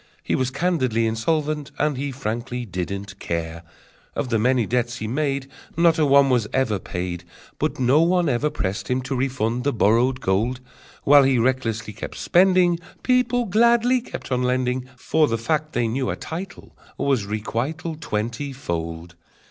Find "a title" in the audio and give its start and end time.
16.09-16.75